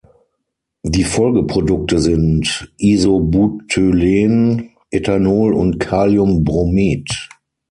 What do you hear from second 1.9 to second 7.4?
sind Isobutylen, Ethanol und Kaliumbromid.